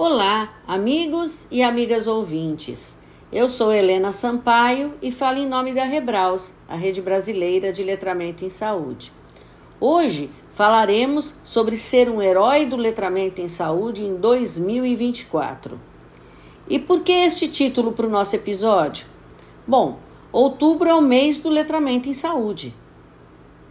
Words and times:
Olá, 0.00 0.54
amigos 0.64 1.48
e 1.50 1.60
amigas 1.60 2.06
ouvintes. 2.06 3.00
Eu 3.32 3.48
sou 3.48 3.72
Helena 3.72 4.12
Sampaio 4.12 4.94
e 5.02 5.10
falo 5.10 5.38
em 5.38 5.44
nome 5.44 5.72
da 5.72 5.82
Rebraus, 5.82 6.54
a 6.68 6.76
rede 6.76 7.02
brasileira 7.02 7.72
de 7.72 7.82
letramento 7.82 8.44
em 8.44 8.48
saúde. 8.48 9.12
Hoje 9.80 10.30
falaremos 10.52 11.34
sobre 11.42 11.76
ser 11.76 12.08
um 12.08 12.22
herói 12.22 12.64
do 12.64 12.76
letramento 12.76 13.40
em 13.40 13.48
saúde 13.48 14.04
em 14.04 14.14
2024. 14.14 15.80
E 16.68 16.78
por 16.78 17.00
que 17.00 17.10
este 17.10 17.48
título 17.48 17.90
para 17.90 18.06
o 18.06 18.10
nosso 18.10 18.36
episódio? 18.36 19.04
Bom, 19.66 19.98
outubro 20.30 20.88
é 20.88 20.94
o 20.94 21.02
mês 21.02 21.38
do 21.38 21.48
letramento 21.48 22.08
em 22.08 22.14
saúde. 22.14 22.72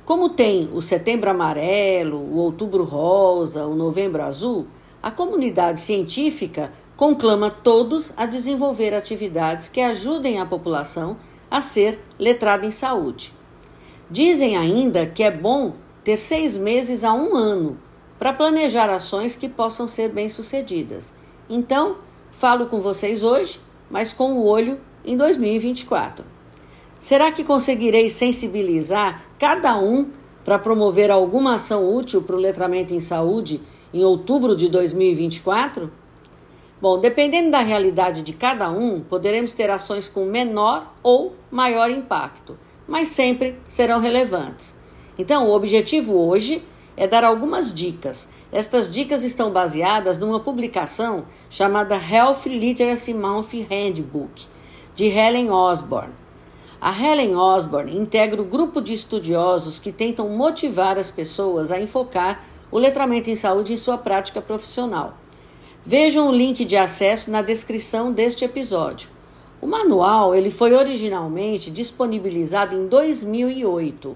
Como 0.03 0.27
tem 0.27 0.69
o 0.73 0.81
setembro 0.81 1.29
amarelo, 1.29 2.17
o 2.17 2.35
outubro 2.35 2.83
rosa, 2.83 3.65
o 3.65 3.75
novembro 3.75 4.21
azul, 4.21 4.67
a 5.07 5.11
comunidade 5.11 5.79
científica 5.79 6.73
conclama 6.97 7.49
todos 7.49 8.11
a 8.17 8.25
desenvolver 8.25 8.93
atividades 8.93 9.69
que 9.69 9.79
ajudem 9.79 10.37
a 10.37 10.45
população 10.45 11.15
a 11.49 11.61
ser 11.61 12.01
letrada 12.19 12.65
em 12.65 12.71
saúde. 12.71 13.33
Dizem 14.11 14.57
ainda 14.57 15.05
que 15.05 15.23
é 15.23 15.31
bom 15.31 15.75
ter 16.03 16.17
seis 16.17 16.57
meses 16.57 17.05
a 17.05 17.13
um 17.13 17.37
ano 17.37 17.77
para 18.19 18.33
planejar 18.33 18.89
ações 18.89 19.33
que 19.33 19.47
possam 19.47 19.87
ser 19.87 20.09
bem-sucedidas. 20.09 21.13
Então, 21.49 21.99
falo 22.33 22.65
com 22.65 22.81
vocês 22.81 23.23
hoje, 23.23 23.61
mas 23.89 24.11
com 24.11 24.33
o 24.33 24.43
olho 24.43 24.77
em 25.05 25.15
2024. 25.15 26.25
Será 26.99 27.31
que 27.31 27.45
conseguirei 27.45 28.09
sensibilizar 28.09 29.23
cada 29.39 29.79
um 29.79 30.11
para 30.43 30.59
promover 30.59 31.09
alguma 31.11 31.53
ação 31.53 31.95
útil 31.95 32.23
para 32.23 32.35
o 32.35 32.39
letramento 32.39 32.93
em 32.93 32.99
saúde 32.99 33.61
em 33.97 34.03
outubro 34.03 34.55
de 34.55 34.69
2024? 34.69 35.91
Bom, 36.79 36.99
dependendo 36.99 37.49
da 37.49 37.61
realidade 37.61 38.21
de 38.21 38.31
cada 38.31 38.69
um, 38.69 38.99
poderemos 39.01 39.53
ter 39.53 39.71
ações 39.71 40.07
com 40.07 40.25
menor 40.25 40.93
ou 41.01 41.33
maior 41.49 41.89
impacto, 41.89 42.55
mas 42.87 43.09
sempre 43.09 43.57
serão 43.67 43.99
relevantes. 43.99 44.77
Então, 45.17 45.47
o 45.47 45.55
objetivo 45.55 46.13
hoje 46.13 46.63
é 46.95 47.07
dar 47.07 47.23
algumas 47.23 47.73
dicas. 47.73 48.29
Estas 48.51 48.93
dicas 48.93 49.23
estão 49.23 49.49
baseadas 49.51 50.19
numa 50.19 50.39
publicação 50.39 51.25
chamada 51.49 51.95
Health 51.95 52.45
Literacy 52.45 53.15
Month 53.15 53.53
Handbook, 53.67 54.45
de 54.95 55.05
Helen 55.05 55.49
Osborne. 55.49 56.13
A 56.79 56.91
Helen 56.91 57.35
Osborne 57.35 57.97
integra 57.97 58.39
o 58.39 58.45
grupo 58.45 58.79
de 58.79 58.93
estudiosos 58.93 59.79
que 59.79 59.91
tentam 59.91 60.29
motivar 60.29 60.99
as 60.99 61.09
pessoas 61.09 61.71
a 61.71 61.81
enfocar 61.81 62.45
o 62.71 62.77
letramento 62.77 63.29
em 63.29 63.35
saúde 63.35 63.73
em 63.73 63.77
sua 63.77 63.97
prática 63.97 64.41
profissional. 64.41 65.17
Vejam 65.85 66.27
o 66.27 66.31
link 66.31 66.65
de 66.65 66.75
acesso 66.75 67.31
na 67.31 67.41
descrição 67.41 68.11
deste 68.11 68.43
episódio. 68.43 69.09
O 69.61 69.65
manual 69.65 70.35
ele 70.35 70.51
foi 70.51 70.73
originalmente 70.73 71.71
disponibilizado 71.71 72.75
em 72.75 72.87
2008, 72.87 74.15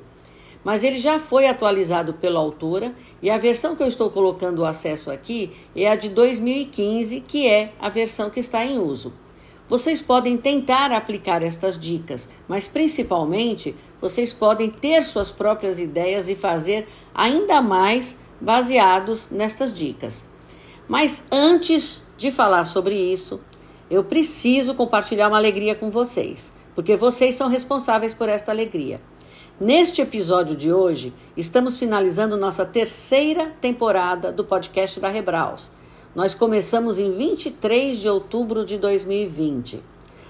mas 0.64 0.84
ele 0.84 1.00
já 1.00 1.18
foi 1.18 1.48
atualizado 1.48 2.14
pela 2.14 2.40
autora 2.40 2.94
e 3.22 3.30
a 3.30 3.38
versão 3.38 3.76
que 3.76 3.82
eu 3.82 3.88
estou 3.88 4.12
colocando 4.12 4.60
o 4.60 4.66
acesso 4.66 5.10
aqui 5.10 5.52
é 5.76 5.90
a 5.90 5.96
de 5.96 6.10
2015, 6.10 7.22
que 7.22 7.48
é 7.48 7.74
a 7.80 7.90
versão 7.90 8.30
que 8.30 8.40
está 8.40 8.64
em 8.64 8.78
uso. 8.78 9.14
Vocês 9.68 10.02
podem 10.02 10.38
tentar 10.38 10.92
aplicar 10.92 11.42
estas 11.42 11.80
dicas, 11.80 12.30
mas 12.48 12.68
principalmente 12.68 13.76
vocês 14.02 14.34
podem 14.34 14.70
ter 14.70 15.04
suas 15.04 15.32
próprias 15.32 15.80
ideias 15.80 16.28
e 16.28 16.36
fazer 16.36 16.88
ainda 17.16 17.62
mais 17.62 18.20
baseados 18.42 19.30
nestas 19.30 19.74
dicas. 19.74 20.26
Mas 20.88 21.26
antes 21.32 22.06
de 22.18 22.32
falar 22.32 22.66
sobre 22.66 22.96
isso, 22.96 23.40
eu 23.90 24.04
preciso 24.04 24.74
compartilhar 24.74 25.28
uma 25.28 25.38
alegria 25.38 25.76
com 25.76 25.90
vocês, 25.90 26.56
porque 26.74 26.96
vocês 26.96 27.36
são 27.36 27.48
responsáveis 27.48 28.14
por 28.14 28.28
esta 28.28 28.52
alegria. 28.52 29.00
Neste 29.60 30.02
episódio 30.02 30.56
de 30.56 30.74
hoje, 30.74 31.14
estamos 31.38 31.78
finalizando 31.78 32.36
nossa 32.36 32.66
terceira 32.66 33.54
temporada 33.62 34.32
do 34.32 34.44
podcast 34.44 35.00
da 35.00 35.08
Rebraus. 35.08 35.72
Nós 36.16 36.34
começamos 36.34 36.98
em 36.98 37.12
23 37.16 38.00
de 38.00 38.10
outubro 38.10 38.66
de 38.66 38.78
2020. 38.78 39.82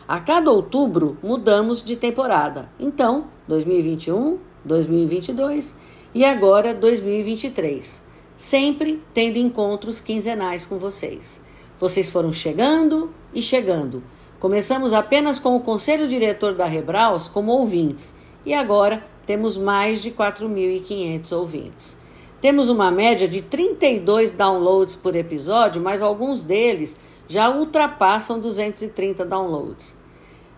A 0.08 0.20
cada 0.20 0.52
outubro 0.52 1.18
mudamos 1.24 1.82
de 1.82 1.96
temporada. 1.96 2.70
Então, 2.78 3.28
2021, 3.48 4.38
2022 4.66 5.76
e 6.14 6.26
agora 6.26 6.74
2023, 6.74 8.04
sempre 8.36 9.02
tendo 9.14 9.38
encontros 9.38 10.02
quinzenais 10.02 10.66
com 10.66 10.78
vocês. 10.78 11.42
Vocês 11.80 12.10
foram 12.10 12.34
chegando 12.34 13.14
e 13.34 13.42
chegando. 13.42 14.04
Começamos 14.40 14.92
apenas 14.92 15.40
com 15.40 15.56
o 15.56 15.62
conselho 15.62 16.08
diretor 16.08 16.54
da 16.54 16.66
Rebraus 16.66 17.28
como 17.28 17.52
ouvintes 17.52 18.14
e 18.46 18.54
agora 18.54 19.06
temos 19.26 19.58
mais 19.58 20.02
de 20.02 20.12
4.500 20.12 21.32
ouvintes. 21.32 21.98
Temos 22.42 22.70
uma 22.70 22.90
média 22.90 23.28
de 23.28 23.42
32 23.42 24.32
downloads 24.32 24.96
por 24.96 25.16
episódio, 25.16 25.82
mas 25.82 26.02
alguns 26.02 26.42
deles 26.42 26.98
já 27.28 27.50
ultrapassam 27.50 28.40
230 28.40 29.24
downloads. 29.24 29.96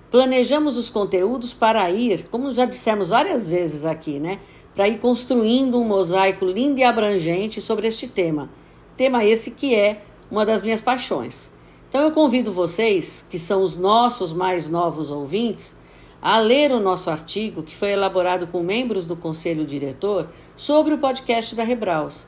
Planejamos 0.10 0.78
os 0.78 0.90
conteúdos 0.90 1.54
para 1.54 1.90
ir, 1.92 2.28
como 2.32 2.54
já 2.54 2.66
dissemos 2.66 3.10
várias 3.10 3.50
vezes 3.50 3.86
aqui, 3.86 4.20
né? 4.20 4.40
Para 4.74 4.88
ir 4.88 5.00
construindo 5.00 5.80
um 5.80 5.84
mosaico 5.84 6.46
lindo 6.46 6.80
e 6.80 6.84
abrangente 6.84 7.62
sobre 7.62 7.88
este 7.88 8.08
tema. 8.08 8.50
Tema 8.98 9.24
esse 9.24 9.52
que 9.52 9.76
é 9.76 10.04
uma 10.30 10.46
das 10.46 10.62
minhas 10.62 10.82
paixões. 10.82 11.52
Então 11.90 12.02
eu 12.02 12.12
convido 12.12 12.52
vocês, 12.52 13.28
que 13.30 13.38
são 13.38 13.62
os 13.62 13.78
nossos 13.78 14.34
mais 14.34 14.68
novos 14.68 15.12
ouvintes, 15.12 15.78
a 16.20 16.40
ler 16.40 16.72
o 16.72 16.80
nosso 16.80 17.10
artigo 17.10 17.62
que 17.62 17.76
foi 17.76 17.92
elaborado 17.92 18.48
com 18.48 18.64
membros 18.64 19.06
do 19.06 19.16
conselho 19.16 19.66
diretor 19.66 20.30
sobre 20.56 20.94
o 20.94 20.98
podcast 20.98 21.54
da 21.54 21.64
Rebraus. 21.64 22.26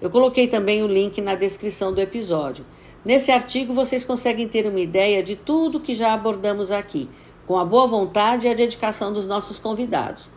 Eu 0.00 0.10
coloquei 0.10 0.48
também 0.48 0.82
o 0.82 0.86
link 0.86 1.20
na 1.22 1.34
descrição 1.34 1.94
do 1.94 2.00
episódio. 2.00 2.66
Nesse 3.04 3.30
artigo 3.30 3.72
vocês 3.72 4.04
conseguem 4.04 4.48
ter 4.48 4.66
uma 4.66 4.80
ideia 4.80 5.22
de 5.22 5.36
tudo 5.36 5.80
que 5.80 5.94
já 5.94 6.12
abordamos 6.12 6.70
aqui, 6.70 7.08
com 7.46 7.56
a 7.56 7.64
boa 7.64 7.86
vontade 7.86 8.46
e 8.46 8.50
a 8.50 8.54
dedicação 8.54 9.12
dos 9.12 9.26
nossos 9.26 9.58
convidados. 9.58 10.35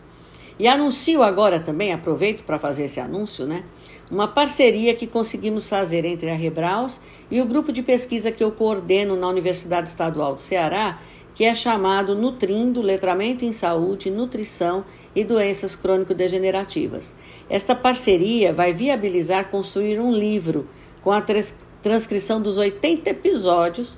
E 0.60 0.68
anuncio 0.68 1.24
agora 1.24 1.58
também, 1.58 1.94
aproveito 1.94 2.44
para 2.44 2.60
fazer 2.60 2.84
esse 2.84 3.00
anúncio, 3.00 3.48
né? 3.48 3.64
Uma 4.12 4.28
parceria 4.28 4.94
que 4.94 5.08
conseguimos 5.08 5.70
fazer 5.70 6.04
entre 6.04 6.30
a 6.30 6.36
Rebraus 6.36 7.00
e 7.32 7.40
o 7.40 7.46
grupo 7.46 7.72
de 7.72 7.82
pesquisa 7.82 8.30
que 8.30 8.44
eu 8.44 8.52
coordeno 8.52 9.16
na 9.16 9.30
Universidade 9.30 9.88
Estadual 9.88 10.34
do 10.34 10.42
Ceará, 10.42 11.00
que 11.34 11.46
é 11.46 11.56
chamado 11.56 12.14
Nutrindo 12.14 12.82
Letramento 12.82 13.46
em 13.46 13.54
Saúde, 13.54 14.12
Nutrição 14.12 14.84
e 15.16 15.24
Doenças 15.24 15.78
Crônico-Degenerativas. 15.78 17.16
Esta 17.50 17.74
parceria 17.74 18.52
vai 18.52 18.74
viabilizar 18.74 19.50
construir 19.50 19.98
um 20.00 20.12
livro 20.12 20.68
com 21.02 21.12
a 21.12 21.24
transcrição 21.82 22.42
dos 22.42 22.58
80 22.58 23.10
episódios 23.10 23.98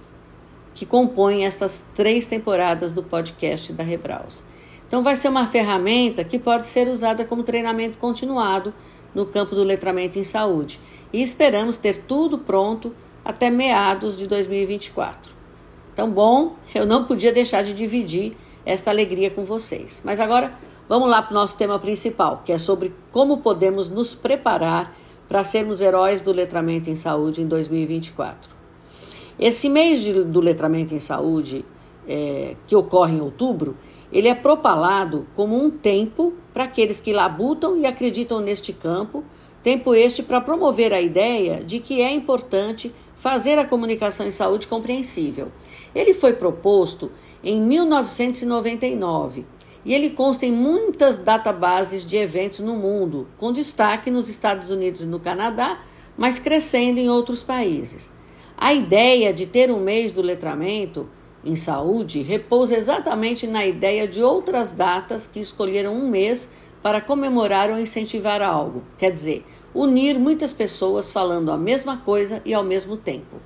que 0.75 0.85
compõem 0.85 1.45
estas 1.45 1.83
três 1.95 2.27
temporadas 2.27 2.93
do 2.93 3.01
podcast 3.01 3.73
da 3.73 3.83
Rebraus. 3.83 4.43
Então, 4.91 5.01
vai 5.01 5.15
ser 5.15 5.29
uma 5.29 5.47
ferramenta 5.47 6.21
que 6.21 6.37
pode 6.37 6.67
ser 6.67 6.89
usada 6.89 7.23
como 7.23 7.43
treinamento 7.43 7.97
continuado 7.97 8.73
no 9.15 9.25
campo 9.25 9.55
do 9.55 9.63
letramento 9.63 10.19
em 10.19 10.23
saúde. 10.25 10.81
E 11.13 11.23
esperamos 11.23 11.77
ter 11.77 11.99
tudo 11.99 12.39
pronto 12.39 12.93
até 13.23 13.49
meados 13.49 14.17
de 14.17 14.27
2024. 14.27 15.33
Então, 15.93 16.11
bom, 16.11 16.57
eu 16.75 16.85
não 16.85 17.05
podia 17.05 17.31
deixar 17.31 17.63
de 17.63 17.73
dividir 17.73 18.35
esta 18.65 18.91
alegria 18.91 19.31
com 19.31 19.45
vocês. 19.45 20.01
Mas 20.03 20.19
agora 20.19 20.51
vamos 20.89 21.09
lá 21.09 21.21
para 21.21 21.31
o 21.31 21.35
nosso 21.35 21.57
tema 21.57 21.79
principal, 21.79 22.41
que 22.45 22.51
é 22.51 22.57
sobre 22.57 22.93
como 23.13 23.37
podemos 23.37 23.89
nos 23.89 24.13
preparar 24.13 24.93
para 25.29 25.41
sermos 25.45 25.79
heróis 25.79 26.21
do 26.21 26.33
letramento 26.33 26.89
em 26.89 26.97
saúde 26.97 27.41
em 27.41 27.47
2024. 27.47 28.51
Esse 29.39 29.69
mês 29.69 30.01
de, 30.01 30.21
do 30.25 30.41
letramento 30.41 30.93
em 30.93 30.99
saúde, 30.99 31.63
é, 32.05 32.57
que 32.67 32.75
ocorre 32.75 33.15
em 33.15 33.21
outubro, 33.21 33.77
ele 34.11 34.27
é 34.27 34.35
propalado 34.35 35.25
como 35.35 35.55
um 35.55 35.69
tempo 35.69 36.33
para 36.53 36.65
aqueles 36.65 36.99
que 36.99 37.13
labutam 37.13 37.77
e 37.77 37.85
acreditam 37.85 38.41
neste 38.41 38.73
campo, 38.73 39.23
tempo 39.63 39.95
este 39.95 40.21
para 40.21 40.41
promover 40.41 40.93
a 40.93 41.01
ideia 41.01 41.63
de 41.63 41.79
que 41.79 42.01
é 42.01 42.11
importante 42.11 42.93
fazer 43.15 43.57
a 43.57 43.65
comunicação 43.65 44.25
em 44.25 44.31
saúde 44.31 44.67
compreensível. 44.67 45.51
Ele 45.93 46.13
foi 46.13 46.33
proposto 46.33 47.11
em 47.43 47.61
1999 47.61 49.45
e 49.85 49.93
ele 49.93 50.09
consta 50.11 50.45
em 50.45 50.51
muitas 50.51 51.17
databases 51.17 52.05
de 52.05 52.17
eventos 52.17 52.59
no 52.59 52.75
mundo, 52.75 53.27
com 53.37 53.51
destaque 53.51 54.11
nos 54.11 54.27
Estados 54.27 54.69
Unidos 54.69 55.03
e 55.03 55.07
no 55.07 55.19
Canadá, 55.19 55.79
mas 56.17 56.37
crescendo 56.37 56.99
em 56.99 57.09
outros 57.09 57.41
países. 57.41 58.11
A 58.57 58.73
ideia 58.73 59.33
de 59.33 59.45
ter 59.45 59.71
um 59.71 59.79
mês 59.79 60.11
do 60.11 60.21
letramento 60.21 61.07
em 61.43 61.55
saúde 61.55 62.21
repousa 62.21 62.75
exatamente 62.75 63.47
na 63.47 63.65
ideia 63.65 64.07
de 64.07 64.21
outras 64.21 64.71
datas 64.71 65.25
que 65.25 65.39
escolheram 65.39 65.93
um 65.95 66.09
mês 66.09 66.49
para 66.81 67.01
comemorar 67.01 67.69
ou 67.69 67.79
incentivar 67.79 68.41
algo, 68.41 68.83
quer 68.97 69.11
dizer, 69.11 69.45
unir 69.73 70.19
muitas 70.19 70.53
pessoas 70.53 71.11
falando 71.11 71.51
a 71.51 71.57
mesma 71.57 71.97
coisa 71.97 72.41
e 72.45 72.53
ao 72.53 72.63
mesmo 72.63 72.97
tempo. 72.97 73.37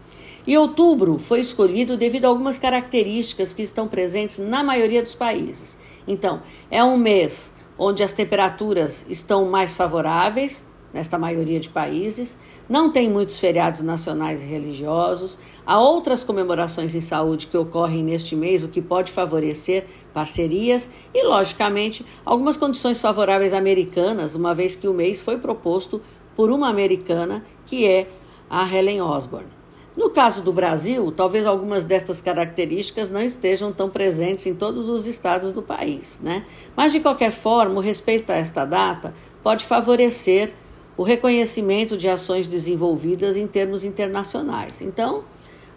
E 0.47 0.57
outubro 0.57 1.17
foi 1.17 1.39
escolhido 1.39 1.97
devido 1.97 2.25
a 2.25 2.27
algumas 2.27 2.59
características 2.59 3.53
que 3.53 3.63
estão 3.63 3.87
presentes 3.87 4.37
na 4.37 4.63
maioria 4.63 5.01
dos 5.01 5.15
países. 5.15 5.77
Então, 6.07 6.41
é 6.69 6.83
um 6.83 6.97
mês 6.97 7.53
onde 7.77 8.03
as 8.03 8.13
temperaturas 8.13 9.05
estão 9.09 9.45
mais 9.45 9.73
favoráveis, 9.73 10.67
nesta 10.93 11.17
maioria 11.17 11.59
de 11.59 11.67
países, 11.67 12.37
não 12.67 12.91
tem 12.91 13.09
muitos 13.09 13.39
feriados 13.39 13.81
nacionais 13.81 14.41
e 14.41 14.45
religiosos, 14.45 15.37
há 15.65 15.79
outras 15.79 16.23
comemorações 16.23 16.95
em 16.95 17.01
saúde 17.01 17.47
que 17.47 17.57
ocorrem 17.57 18.03
neste 18.03 18.35
mês, 18.35 18.63
o 18.63 18.67
que 18.67 18.81
pode 18.81 19.11
favorecer 19.11 19.85
parcerias 20.13 20.89
e, 21.13 21.23
logicamente, 21.23 22.05
algumas 22.25 22.57
condições 22.57 22.99
favoráveis 22.99 23.53
americanas, 23.53 24.35
uma 24.35 24.55
vez 24.55 24.75
que 24.75 24.87
o 24.87 24.93
mês 24.93 25.21
foi 25.21 25.37
proposto 25.37 26.01
por 26.35 26.49
uma 26.49 26.69
americana 26.69 27.45
que 27.65 27.85
é 27.85 28.07
a 28.49 28.67
Helen 28.67 29.01
Osborne. 29.01 29.55
No 29.95 30.09
caso 30.09 30.41
do 30.41 30.51
Brasil, 30.51 31.09
talvez 31.11 31.45
algumas 31.45 31.85
destas 31.85 32.21
características 32.21 33.09
não 33.09 33.21
estejam 33.21 33.71
tão 33.71 33.89
presentes 33.89 34.45
em 34.45 34.53
todos 34.53 34.89
os 34.89 35.05
estados 35.05 35.53
do 35.53 35.61
país, 35.61 36.19
né? 36.21 36.45
Mas 36.75 36.91
de 36.91 36.99
qualquer 36.99 37.31
forma, 37.31 37.75
o 37.75 37.79
respeito 37.79 38.29
a 38.29 38.35
esta 38.35 38.65
data 38.65 39.13
pode 39.41 39.63
favorecer 39.63 40.51
o 40.97 41.03
reconhecimento 41.03 41.97
de 41.97 42.07
ações 42.07 42.47
desenvolvidas 42.47 43.35
em 43.35 43.47
termos 43.47 43.83
internacionais. 43.83 44.81
Então, 44.81 45.23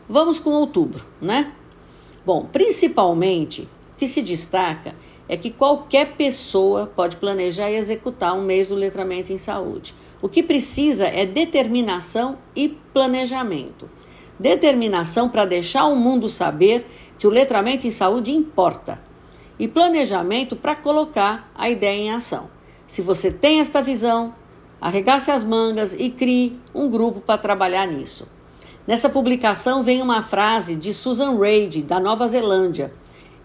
vamos 0.09 0.39
com 0.39 0.51
outubro, 0.51 1.05
né? 1.21 1.53
Bom, 2.25 2.47
principalmente, 2.53 3.63
o 3.63 3.99
que 3.99 4.07
se 4.07 4.23
destaca 4.23 4.95
é 5.29 5.37
que 5.37 5.51
qualquer 5.51 6.17
pessoa 6.17 6.87
pode 6.87 7.17
planejar 7.17 7.71
e 7.71 7.77
executar 7.77 8.35
um 8.35 8.43
mês 8.43 8.69
do 8.69 8.75
letramento 8.75 9.33
em 9.33 9.39
saúde. 9.39 9.95
O 10.23 10.29
que 10.29 10.43
precisa 10.43 11.07
é 11.07 11.27
determinação 11.27 12.39
e 12.57 12.69
planejamento. 12.69 13.89
Determinação 14.39 15.29
para 15.29 15.45
deixar 15.45 15.87
o 15.87 15.97
mundo 15.97 16.29
saber 16.29 16.87
que 17.19 17.27
o 17.27 17.31
letramento 17.31 17.87
em 17.87 17.91
saúde 17.91 18.31
importa. 18.33 19.01
E 19.59 19.67
planejamento 19.67 20.57
para 20.57 20.75
colocar 20.75 21.51
a 21.55 21.69
ideia 21.69 21.99
em 21.99 22.11
ação. 22.11 22.49
Se 22.87 23.03
você 23.03 23.31
tem 23.31 23.61
esta 23.61 23.83
visão, 23.83 24.33
arregace 24.81 25.31
as 25.31 25.45
mangas 25.45 25.93
e 25.93 26.11
crie 26.11 26.59
um 26.75 26.89
grupo 26.89 27.21
para 27.21 27.39
trabalhar 27.39 27.87
nisso. 27.87 28.29
Nessa 28.87 29.09
publicação 29.09 29.83
vem 29.83 30.01
uma 30.01 30.23
frase 30.23 30.75
de 30.75 30.95
Susan 30.95 31.39
Reid, 31.39 31.83
da 31.83 32.01
Nova 32.01 32.27
Zelândia, 32.27 32.93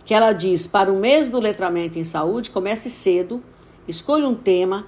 que 0.06 0.14
ela 0.14 0.32
diz: 0.32 0.68
Para 0.68 0.92
o 0.92 0.96
mês 0.96 1.30
do 1.30 1.40
letramento 1.40 2.00
em 2.00 2.04
saúde, 2.04 2.50
comece 2.50 2.90
cedo, 2.90 3.44
escolha 3.88 4.28
um 4.28 4.36
tema, 4.36 4.88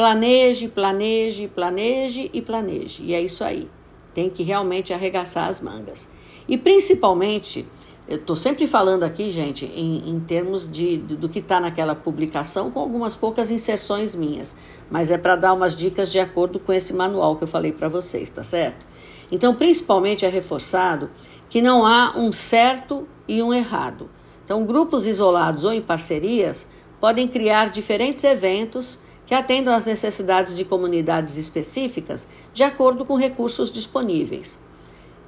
Planeje, 0.00 0.66
planeje, 0.66 1.46
planeje 1.46 2.30
e 2.32 2.40
planeje. 2.40 3.02
E 3.02 3.12
é 3.12 3.20
isso 3.20 3.44
aí. 3.44 3.68
Tem 4.14 4.30
que 4.30 4.42
realmente 4.42 4.94
arregaçar 4.94 5.46
as 5.46 5.60
mangas. 5.60 6.08
E 6.48 6.56
principalmente, 6.56 7.66
eu 8.10 8.16
estou 8.16 8.34
sempre 8.34 8.66
falando 8.66 9.04
aqui, 9.04 9.30
gente, 9.30 9.64
em, 9.66 10.10
em 10.10 10.18
termos 10.18 10.68
de, 10.68 10.98
do, 10.98 11.16
do 11.16 11.28
que 11.28 11.38
está 11.38 11.60
naquela 11.60 11.94
publicação, 11.94 12.68
com 12.68 12.80
algumas 12.80 13.16
poucas 13.16 13.52
inserções 13.52 14.16
minhas. 14.16 14.56
Mas 14.90 15.12
é 15.12 15.16
para 15.16 15.36
dar 15.36 15.52
umas 15.52 15.76
dicas 15.76 16.10
de 16.10 16.18
acordo 16.18 16.58
com 16.58 16.72
esse 16.72 16.92
manual 16.92 17.36
que 17.36 17.44
eu 17.44 17.48
falei 17.48 17.70
para 17.70 17.88
vocês, 17.88 18.28
tá 18.28 18.42
certo? 18.42 18.84
Então, 19.30 19.54
principalmente 19.54 20.26
é 20.26 20.28
reforçado 20.28 21.08
que 21.48 21.62
não 21.62 21.86
há 21.86 22.18
um 22.18 22.32
certo 22.32 23.06
e 23.28 23.40
um 23.40 23.54
errado. 23.54 24.10
Então, 24.44 24.64
grupos 24.64 25.06
isolados 25.06 25.64
ou 25.64 25.72
em 25.72 25.80
parcerias 25.80 26.68
podem 27.00 27.28
criar 27.28 27.70
diferentes 27.70 28.24
eventos 28.24 28.98
que 29.24 29.34
atendam 29.36 29.72
às 29.72 29.86
necessidades 29.86 30.56
de 30.56 30.64
comunidades 30.64 31.36
específicas 31.36 32.26
de 32.52 32.64
acordo 32.64 33.04
com 33.04 33.14
recursos 33.14 33.70
disponíveis. 33.70 34.60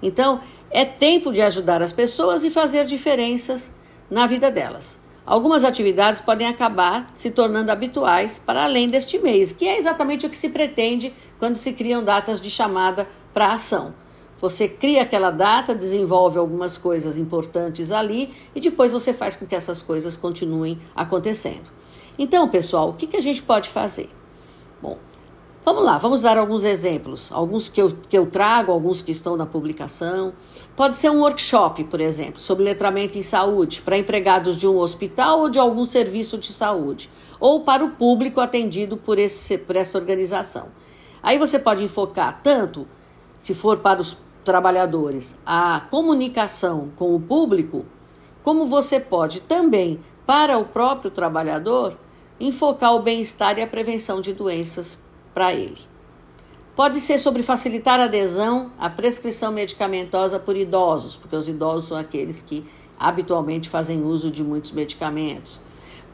Então, 0.02 0.40
é 0.72 0.84
tempo 0.84 1.30
de 1.32 1.42
ajudar 1.42 1.82
as 1.82 1.92
pessoas 1.92 2.42
e 2.44 2.50
fazer 2.50 2.86
diferenças 2.86 3.72
na 4.10 4.26
vida 4.26 4.50
delas. 4.50 5.00
Algumas 5.24 5.62
atividades 5.62 6.20
podem 6.20 6.48
acabar 6.48 7.08
se 7.14 7.30
tornando 7.30 7.70
habituais 7.70 8.38
para 8.44 8.64
além 8.64 8.88
deste 8.88 9.18
mês, 9.18 9.52
que 9.52 9.68
é 9.68 9.76
exatamente 9.76 10.26
o 10.26 10.30
que 10.30 10.36
se 10.36 10.48
pretende 10.48 11.14
quando 11.38 11.56
se 11.56 11.72
criam 11.72 12.02
datas 12.02 12.40
de 12.40 12.50
chamada 12.50 13.06
para 13.32 13.52
ação. 13.52 13.94
Você 14.40 14.66
cria 14.66 15.02
aquela 15.02 15.30
data, 15.30 15.74
desenvolve 15.74 16.38
algumas 16.38 16.76
coisas 16.76 17.16
importantes 17.16 17.92
ali 17.92 18.34
e 18.52 18.60
depois 18.60 18.90
você 18.90 19.12
faz 19.12 19.36
com 19.36 19.46
que 19.46 19.54
essas 19.54 19.80
coisas 19.80 20.16
continuem 20.16 20.80
acontecendo. 20.96 21.70
Então, 22.18 22.48
pessoal, 22.48 22.88
o 22.88 22.94
que, 22.94 23.06
que 23.06 23.16
a 23.16 23.22
gente 23.22 23.42
pode 23.42 23.68
fazer? 23.68 24.10
Bom, 24.82 24.98
vamos 25.64 25.84
lá, 25.84 25.98
vamos 25.98 26.20
dar 26.20 26.36
alguns 26.36 26.64
exemplos. 26.64 27.30
Alguns 27.32 27.68
que 27.68 27.80
eu, 27.80 27.92
que 28.08 28.16
eu 28.16 28.26
trago, 28.26 28.72
alguns 28.72 29.02
que 29.02 29.12
estão 29.12 29.36
na 29.36 29.46
publicação. 29.46 30.32
Pode 30.76 30.96
ser 30.96 31.10
um 31.10 31.20
workshop, 31.20 31.84
por 31.84 32.00
exemplo, 32.00 32.40
sobre 32.40 32.64
letramento 32.64 33.18
em 33.18 33.22
saúde, 33.22 33.80
para 33.82 33.98
empregados 33.98 34.56
de 34.56 34.66
um 34.66 34.78
hospital 34.78 35.40
ou 35.40 35.50
de 35.50 35.58
algum 35.58 35.84
serviço 35.84 36.38
de 36.38 36.52
saúde, 36.52 37.10
ou 37.38 37.60
para 37.60 37.84
o 37.84 37.90
público 37.90 38.40
atendido 38.40 38.96
por, 38.96 39.18
esse, 39.18 39.58
por 39.58 39.76
essa 39.76 39.98
organização. 39.98 40.68
Aí 41.22 41.38
você 41.38 41.58
pode 41.58 41.84
enfocar 41.84 42.40
tanto, 42.42 42.86
se 43.40 43.54
for 43.54 43.78
para 43.78 44.00
os 44.00 44.16
trabalhadores, 44.44 45.38
a 45.46 45.82
comunicação 45.90 46.90
com 46.96 47.14
o 47.14 47.20
público, 47.20 47.84
como 48.42 48.66
você 48.66 48.98
pode 48.98 49.40
também 49.40 50.00
para 50.26 50.58
o 50.58 50.64
próprio 50.64 51.10
trabalhador, 51.10 51.96
enfocar 52.40 52.94
o 52.94 53.02
bem-estar 53.02 53.56
e 53.58 53.62
a 53.62 53.66
prevenção 53.66 54.20
de 54.20 54.32
doenças 54.32 54.98
para 55.34 55.52
ele. 55.52 55.78
Pode 56.74 57.00
ser 57.00 57.18
sobre 57.18 57.42
facilitar 57.42 58.00
a 58.00 58.04
adesão 58.04 58.72
à 58.78 58.88
prescrição 58.88 59.52
medicamentosa 59.52 60.38
por 60.38 60.56
idosos, 60.56 61.16
porque 61.16 61.36
os 61.36 61.48
idosos 61.48 61.88
são 61.88 61.96
aqueles 61.98 62.40
que 62.40 62.64
habitualmente 62.98 63.68
fazem 63.68 64.02
uso 64.02 64.30
de 64.30 64.42
muitos 64.42 64.72
medicamentos. 64.72 65.60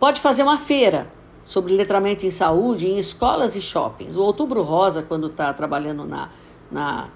Pode 0.00 0.20
fazer 0.20 0.42
uma 0.42 0.58
feira 0.58 1.12
sobre 1.44 1.72
letramento 1.74 2.26
em 2.26 2.30
saúde 2.30 2.86
em 2.86 2.98
escolas 2.98 3.56
e 3.56 3.62
shoppings. 3.62 4.16
O 4.16 4.20
Outubro 4.20 4.62
Rosa, 4.62 5.02
quando 5.02 5.28
está 5.28 5.52
trabalhando 5.52 6.04
na, 6.04 6.30
na, 6.70 7.08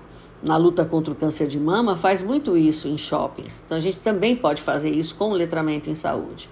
na 0.42 0.56
luta 0.56 0.84
contra 0.84 1.12
o 1.12 1.16
câncer 1.16 1.46
de 1.46 1.60
mama, 1.60 1.96
faz 1.96 2.22
muito 2.22 2.56
isso 2.56 2.88
em 2.88 2.96
shoppings. 2.96 3.62
Então 3.64 3.76
a 3.76 3.80
gente 3.80 3.98
também 3.98 4.34
pode 4.34 4.62
fazer 4.62 4.90
isso 4.90 5.14
com 5.16 5.32
letramento 5.32 5.90
em 5.90 5.94
saúde. 5.94 6.48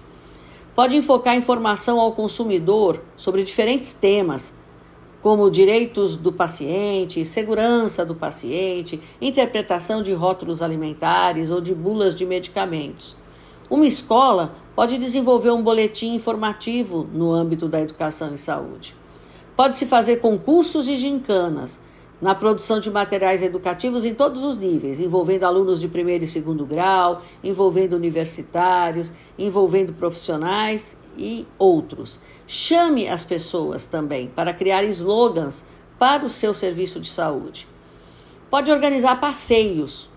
Pode 0.75 0.95
enfocar 0.95 1.35
informação 1.35 1.99
ao 1.99 2.13
consumidor 2.13 3.01
sobre 3.17 3.43
diferentes 3.43 3.93
temas, 3.93 4.53
como 5.21 5.51
direitos 5.51 6.15
do 6.15 6.31
paciente, 6.31 7.23
segurança 7.23 8.05
do 8.05 8.15
paciente, 8.15 8.99
interpretação 9.21 10.01
de 10.01 10.13
rótulos 10.13 10.61
alimentares 10.61 11.51
ou 11.51 11.61
de 11.61 11.75
bulas 11.75 12.15
de 12.15 12.25
medicamentos. 12.25 13.15
Uma 13.69 13.85
escola 13.85 14.55
pode 14.75 14.97
desenvolver 14.97 15.51
um 15.51 15.61
boletim 15.61 16.15
informativo 16.15 17.07
no 17.13 17.31
âmbito 17.31 17.69
da 17.69 17.79
educação 17.79 18.33
e 18.33 18.37
saúde. 18.37 18.95
Pode-se 19.55 19.85
fazer 19.85 20.17
concursos 20.17 20.87
e 20.87 20.97
gincanas 20.97 21.79
na 22.21 22.35
produção 22.35 22.79
de 22.79 22.89
materiais 22.89 23.41
educativos 23.41 24.05
em 24.05 24.13
todos 24.13 24.43
os 24.43 24.57
níveis, 24.57 24.99
envolvendo 24.99 25.43
alunos 25.43 25.79
de 25.79 25.87
primeiro 25.87 26.23
e 26.23 26.27
segundo 26.27 26.65
grau, 26.65 27.21
envolvendo 27.43 27.93
universitários, 27.93 29.11
envolvendo 29.37 29.93
profissionais 29.93 30.97
e 31.17 31.45
outros. 31.57 32.19
Chame 32.53 33.07
as 33.07 33.23
pessoas 33.23 33.85
também 33.85 34.27
para 34.27 34.53
criar 34.53 34.83
slogans 34.83 35.63
para 35.97 36.25
o 36.25 36.29
seu 36.29 36.53
serviço 36.53 36.99
de 36.99 37.07
saúde. 37.07 37.65
Pode 38.49 38.69
organizar 38.69 39.21
passeios 39.21 40.09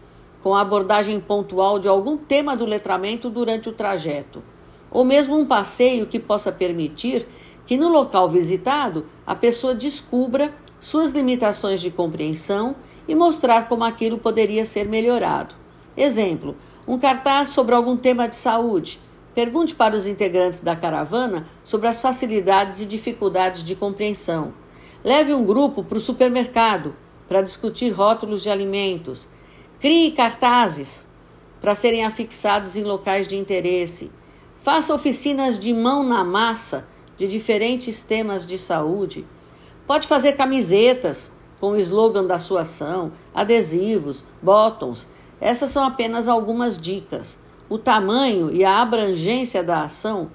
com 0.43 0.53
a 0.53 0.61
abordagem 0.61 1.21
pontual 1.21 1.79
de 1.79 1.87
algum 1.87 2.17
tema 2.17 2.57
do 2.57 2.65
letramento 2.65 3.31
durante 3.31 3.69
o 3.69 3.73
trajeto, 3.73 4.43
ou 4.91 5.05
mesmo 5.05 5.39
um 5.39 5.47
passeio 5.47 6.09
que 6.09 6.19
possa 6.19 6.51
permitir 6.51 7.25
que 7.67 7.77
no 7.77 7.89
local 7.89 8.29
visitado 8.29 9.07
a 9.25 9.37
pessoa 9.37 9.73
descubra 9.73 10.53
suas 10.81 11.13
limitações 11.13 11.81
de 11.81 11.93
compreensão 11.93 12.75
e 13.07 13.15
mostrar 13.15 13.69
como 13.69 13.85
aquilo 13.85 14.19
poderia 14.19 14.65
ser 14.65 14.89
melhorado. 14.89 15.55
Exemplo: 15.97 16.57
um 16.85 16.99
cartaz 16.99 17.51
sobre 17.51 17.77
algum 17.77 17.97
tema 17.97 18.27
de 18.27 18.35
saúde. 18.35 18.99
Pergunte 19.35 19.75
para 19.75 19.97
os 19.97 20.07
integrantes 20.07 20.61
da 20.61 20.77
caravana 20.77 21.49
sobre 21.65 21.89
as 21.89 22.01
facilidades 22.01 22.81
e 22.81 22.87
dificuldades 22.87 23.65
de 23.65 23.75
compreensão. 23.75 24.55
Leve 25.03 25.35
um 25.35 25.45
grupo 25.45 25.83
para 25.83 25.99
o 25.99 26.01
supermercado 26.01 26.95
para 27.29 27.43
discutir 27.43 27.91
rótulos 27.91 28.43
de 28.43 28.51
alimentos. 28.51 29.29
Crie 29.81 30.13
cartazes 30.13 31.09
para 31.61 31.75
serem 31.75 32.05
afixados 32.05 32.77
em 32.77 32.85
locais 32.85 33.27
de 33.27 33.37
interesse. 33.37 34.13
Faça 34.63 34.95
oficinas 34.95 35.59
de 35.59 35.75
mão 35.75 36.05
na 36.05 36.23
massa 36.23 36.87
de 37.17 37.27
diferentes 37.27 38.03
temas 38.03 38.47
de 38.47 38.57
saúde. 38.57 39.27
Pode 39.85 40.07
fazer 40.07 40.35
camisetas 40.35 41.33
com 41.61 41.73
o 41.73 41.77
slogan 41.77 42.25
da 42.25 42.39
sua 42.39 42.63
ação, 42.63 43.13
adesivos, 43.35 44.25
bottoms. 44.41 45.09
Essas 45.41 45.71
são 45.71 45.85
apenas 45.85 46.29
algumas 46.29 46.81
dicas. 46.81 47.43
O 47.69 47.79
tamanho 47.79 48.53
e 48.53 48.65
a 48.65 48.83
abrangência 48.83 49.63
da 49.63 49.85
ação 49.85 50.31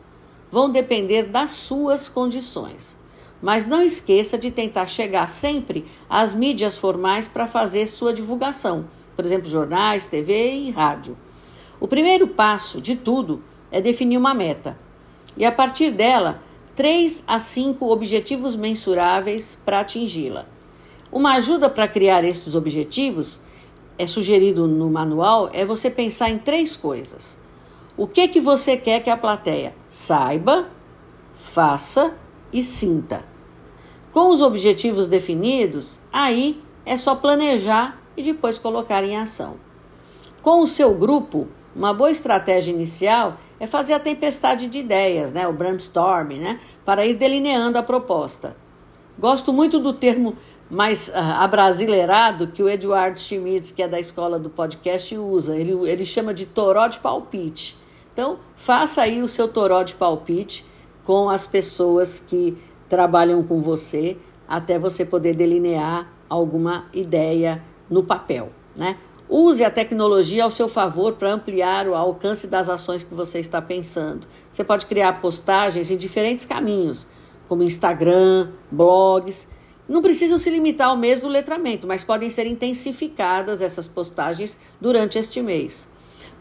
vão 0.52 0.70
depender 0.70 1.24
das 1.24 1.52
suas 1.52 2.10
condições. 2.10 2.98
Mas 3.42 3.68
não 3.68 3.82
esqueça 3.82 4.38
de 4.38 4.52
tentar 4.52 4.88
chegar 4.88 5.28
sempre 5.28 5.86
às 6.10 6.34
mídias 6.34 6.76
formais 6.76 7.28
para 7.28 7.48
fazer 7.48 7.86
sua 7.88 8.14
divulgação, 8.14 8.88
por 9.16 9.26
exemplo, 9.26 9.50
jornais, 9.50 10.08
TV 10.08 10.54
e 10.54 10.72
rádio. 10.72 11.16
O 11.80 11.88
primeiro 11.88 12.28
passo 12.28 12.82
de 12.82 12.96
tudo 12.96 13.42
é 13.72 13.80
definir 13.80 14.18
uma 14.18 14.34
meta 14.34 14.78
e, 15.38 15.46
a 15.46 15.52
partir 15.52 15.92
dela, 15.92 16.42
três 16.76 17.24
a 17.28 17.40
cinco 17.40 17.92
objetivos 17.92 18.56
mensuráveis 18.56 19.58
para 19.64 19.82
atingi-la. 19.82 20.46
Uma 21.12 21.36
ajuda 21.36 21.70
para 21.70 21.88
criar 21.88 22.24
estes 22.24 22.56
objetivos 22.56 23.42
é 24.00 24.08
sugerido 24.08 24.65
no 24.65 24.89
manual 24.89 25.50
é 25.51 25.65
você 25.65 25.89
pensar 25.89 26.29
em 26.29 26.39
três 26.39 26.77
coisas. 26.77 27.38
O 27.98 28.08
que 28.08 28.29
que 28.29 28.39
você 28.39 28.77
quer 28.77 29.03
que 29.03 29.10
a 29.10 29.18
plateia 29.18 29.75
saiba, 29.89 30.70
faça 31.36 32.13
e 32.51 32.63
sinta. 32.63 33.25
Com 34.13 34.29
os 34.29 34.41
objetivos 34.41 35.06
definidos, 35.06 36.00
aí 36.13 36.63
é 36.86 36.96
só 36.96 37.13
planejar 37.13 38.01
e 38.15 38.24
depois 38.24 38.58
colocar 38.58 39.03
em 39.03 39.18
ação. 39.18 39.58
Com 40.41 40.63
o 40.63 40.68
seu 40.68 40.96
grupo, 40.96 41.50
uma 41.75 41.94
boa 41.94 42.10
estratégia 42.10 42.72
inicial 42.72 43.38
é 43.60 43.68
fazer 43.68 43.94
a 43.94 44.00
tempestade 44.00 44.68
de 44.68 44.79
ideias, 44.79 45.34
né, 45.34 45.46
o 45.46 45.51
brainstorming, 45.51 46.39
né, 46.39 46.60
para 46.86 47.06
ir 47.06 47.15
delineando 47.15 47.77
a 47.77 47.84
proposta. 47.84 48.56
Gosto 49.20 49.51
muito 49.51 49.77
do 49.77 49.91
termo 49.91 50.38
mais 50.70 51.10
uh, 51.10 51.14
abrasileirado 51.16 52.48
que 52.48 52.62
o 52.62 52.70
Eduardo 52.70 53.20
Schmitz, 53.20 53.72
que 53.72 53.82
é 53.82 53.88
da 53.88 54.00
escola 54.00 54.38
do 54.38 54.50
podcast, 54.50 55.18
usa. 55.18 55.56
Ele, 55.56 55.72
ele 55.90 56.06
chama 56.06 56.34
de 56.34 56.46
toró 56.46 56.88
de 56.88 57.00
palpite. 57.00 57.78
Então, 58.14 58.40
faça 58.56 59.02
aí 59.02 59.22
o 59.22 59.28
seu 59.28 59.48
toró 59.48 59.82
de 59.82 59.96
palpite 59.96 60.66
com 61.04 61.30
as 61.30 61.48
pessoas 61.48 62.20
que 62.20 62.58
trabalham 62.88 63.42
com 63.42 63.62
você 63.62 64.18
até 64.48 64.78
você 64.78 65.06
poder 65.06 65.34
delinear 65.34 66.12
alguma 66.30 66.86
ideia 66.94 67.64
no 67.90 68.04
papel, 68.04 68.50
né? 68.76 68.98
Use 69.30 69.64
a 69.64 69.70
tecnologia 69.70 70.44
ao 70.44 70.50
seu 70.50 70.68
favor 70.68 71.14
para 71.14 71.32
ampliar 71.32 71.88
o 71.88 71.94
alcance 71.94 72.48
das 72.48 72.68
ações 72.68 73.04
que 73.04 73.14
você 73.14 73.40
está 73.40 73.62
pensando. 73.62 74.26
Você 74.52 74.64
pode 74.64 74.88
criar 74.88 75.22
postagens 75.22 75.92
em 75.92 75.98
diferentes 75.98 76.46
caminhos, 76.46 77.06
como 77.48 77.62
Instagram, 77.62 78.50
blogs. 78.72 79.48
Não 79.89 80.03
precisam 80.03 80.38
se 80.38 80.51
limitar 80.51 80.89
ao 80.89 80.96
mês 80.96 81.19
do 81.19 81.27
letramento, 81.27 81.88
mas 81.88 82.03
podem 82.03 82.29
ser 82.29 82.46
intensificadas 82.46 83.60
essas 83.60 83.88
postagens 83.88 84.55
durante 84.79 85.17
este 85.17 85.41
mês. 85.41 85.89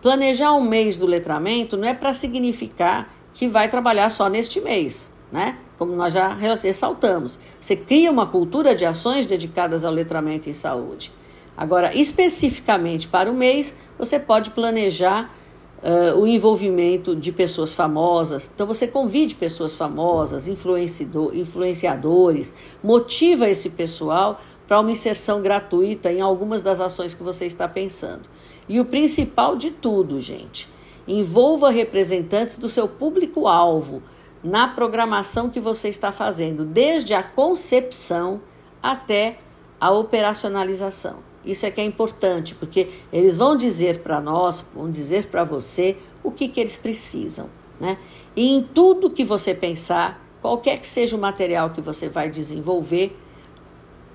Planejar 0.03 0.53
um 0.53 0.61
mês 0.61 0.97
do 0.97 1.07
letramento 1.07 1.75
não 1.75 1.89
é 1.89 1.95
para 1.95 2.13
significar 2.13 3.11
que 3.33 3.49
vai 3.49 3.71
trabalhar 3.71 4.11
só 4.11 4.29
neste 4.29 4.61
mês, 4.61 5.11
né? 5.33 5.57
Como 5.79 5.97
nós 5.97 6.13
já 6.13 6.35
ressaltamos. 6.35 7.39
Você 7.59 7.75
cria 7.75 8.11
uma 8.11 8.27
cultura 8.27 8.75
de 8.75 8.85
ações 8.85 9.25
dedicadas 9.27 9.83
ao 9.83 9.93
letramento 9.93 10.51
em 10.51 10.55
saúde. 10.55 11.11
Agora, 11.57 11.97
especificamente 11.97 13.09
para 13.09 13.31
o 13.31 13.35
mês, 13.35 13.75
você 13.99 14.19
pode 14.19 14.51
planejar 14.51 15.35
uh, 15.83 16.19
o 16.19 16.27
envolvimento 16.27 17.15
de 17.15 17.33
pessoas 17.33 17.73
famosas. 17.73 18.51
Então, 18.53 18.67
você 18.67 18.87
convide 18.87 19.35
pessoas 19.35 19.75
famosas, 19.75 20.49
influenciadores, 20.49 22.55
motiva 22.83 23.49
esse 23.49 23.71
pessoal 23.71 24.41
para 24.67 24.81
uma 24.81 24.93
inserção 24.93 25.41
gratuita 25.41 26.13
em 26.13 26.21
algumas 26.21 26.63
das 26.63 26.81
ações 26.81 27.15
que 27.15 27.23
você 27.23 27.47
está 27.47 27.67
pensando. 27.67 28.23
E 28.69 28.79
o 28.79 28.85
principal 28.85 29.57
de 29.57 29.71
tudo, 29.71 30.21
gente, 30.21 30.69
envolva 31.07 31.71
representantes 31.71 32.59
do 32.59 32.69
seu 32.69 32.87
público-alvo 32.87 34.03
na 34.45 34.69
programação 34.69 35.49
que 35.49 35.59
você 35.59 35.89
está 35.89 36.13
fazendo, 36.13 36.65
desde 36.65 37.15
a 37.15 37.23
concepção 37.23 38.43
até 38.83 39.39
a 39.81 39.91
operacionalização. 39.91 41.28
Isso 41.49 41.65
é 41.65 41.71
que 41.71 41.81
é 41.81 41.85
importante, 41.85 42.55
porque 42.55 42.91
eles 43.11 43.35
vão 43.35 43.57
dizer 43.57 44.01
para 44.01 44.21
nós, 44.21 44.63
vão 44.75 44.91
dizer 44.91 45.29
para 45.29 45.45
você 45.45 45.97
o 46.23 46.31
que, 46.31 46.47
que 46.47 46.61
eles 46.61 46.77
precisam. 46.77 47.49
Né? 47.81 47.97
E 48.37 48.55
em 48.55 48.63
tudo 48.63 49.09
que 49.09 49.25
você 49.25 49.55
pensar, 49.55 50.23
qualquer 50.43 50.79
que 50.79 50.87
seja 50.87 51.17
o 51.17 51.19
material 51.19 51.71
que 51.71 51.81
você 51.81 52.07
vai 52.07 52.29
desenvolver, 52.29 53.19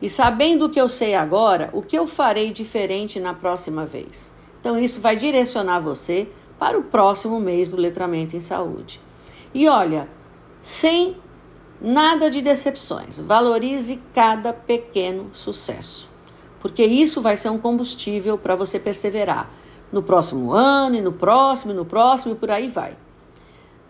e 0.01 0.09
sabendo 0.09 0.67
o 0.67 0.71
que 0.71 0.81
eu 0.81 0.89
sei 0.89 1.15
agora, 1.15 1.71
o 1.73 1.83
que 1.83 1.97
eu 1.97 2.07
farei 2.07 2.53
diferente 2.53 3.19
na 3.19 3.35
próxima 3.35 3.87
vez? 3.87 4.33
Então, 4.61 4.79
isso 4.79 5.01
vai 5.01 5.17
direcionar 5.17 5.81
você 5.81 6.29
para 6.59 6.79
o 6.79 6.85
próximo 6.85 7.39
mês 7.41 7.69
do 7.69 7.77
letramento 7.77 8.37
em 8.37 8.41
saúde. 8.41 9.01
E 9.53 9.69
olha, 9.69 10.09
sem 10.61 11.17
nada 11.81 12.31
de 12.31 12.41
decepções, 12.41 13.21
valorize 13.21 14.01
cada 14.15 14.53
pequeno 14.53 15.31
sucesso, 15.35 16.09
porque 16.61 16.85
isso 16.85 17.21
vai 17.21 17.37
ser 17.37 17.51
um 17.51 17.59
combustível 17.59 18.39
para 18.39 18.57
você 18.57 18.79
perseverar 18.79 19.51
no 19.93 20.03
próximo 20.03 20.53
ano, 20.53 20.97
e 20.97 21.01
no 21.01 21.13
próximo, 21.13 21.73
e 21.73 21.77
no 21.77 21.85
próximo, 21.85 22.35
e 22.35 22.37
por 22.37 22.51
aí 22.51 22.69
vai. 22.69 22.97